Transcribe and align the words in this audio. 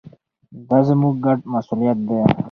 دا 0.67 0.77
زموږ 0.87 1.13
ګډ 1.25 1.39
مسوولیت 1.53 1.97
دی. 2.07 2.19